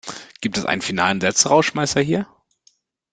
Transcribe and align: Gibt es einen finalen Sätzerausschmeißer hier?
Gibt 0.41 0.57
es 0.57 0.65
einen 0.65 0.81
finalen 0.81 1.21
Sätzerausschmeißer 1.21 2.01
hier? 2.01 2.25